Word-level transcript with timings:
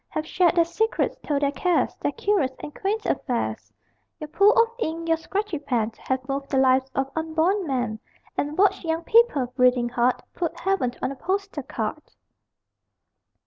Have 0.09 0.25
shared 0.25 0.55
their 0.55 0.65
secrets, 0.65 1.15
told 1.23 1.43
their 1.43 1.51
cares, 1.51 1.95
Their 1.97 2.11
curious 2.13 2.53
and 2.63 2.73
quaint 2.73 3.05
affairs! 3.05 3.71
Your 4.19 4.29
pool 4.29 4.51
of 4.59 4.69
ink, 4.79 5.07
your 5.07 5.17
scratchy 5.17 5.59
pen, 5.59 5.91
Have 6.05 6.27
moved 6.27 6.49
the 6.49 6.57
lives 6.57 6.89
of 6.95 7.11
unborn 7.15 7.67
men, 7.67 7.99
And 8.35 8.57
watched 8.57 8.83
young 8.83 9.03
people, 9.03 9.53
breathing 9.55 9.89
hard, 9.89 10.23
Put 10.33 10.61
Heaven 10.61 10.93
on 11.03 11.11
a 11.11 11.15
postal 11.15 11.61
card. 11.61 12.01